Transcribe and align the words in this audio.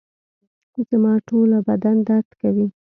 زما 0.89 1.13
ټوله 1.27 1.57
بدن 1.67 1.95
درد 2.07 2.29
کوي 2.41 2.67